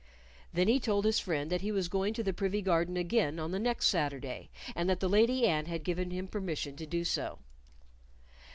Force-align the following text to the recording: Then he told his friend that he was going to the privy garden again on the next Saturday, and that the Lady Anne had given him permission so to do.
Then 0.51 0.67
he 0.67 0.79
told 0.79 1.05
his 1.05 1.19
friend 1.19 1.51
that 1.51 1.61
he 1.61 1.71
was 1.71 1.87
going 1.87 2.15
to 2.15 2.23
the 2.23 2.33
privy 2.33 2.63
garden 2.63 2.97
again 2.97 3.37
on 3.37 3.51
the 3.51 3.59
next 3.59 3.85
Saturday, 3.87 4.49
and 4.75 4.89
that 4.89 4.99
the 4.99 5.07
Lady 5.07 5.45
Anne 5.45 5.67
had 5.67 5.83
given 5.83 6.09
him 6.09 6.27
permission 6.27 6.73
so 6.73 6.77
to 6.77 6.85
do. 7.03 7.37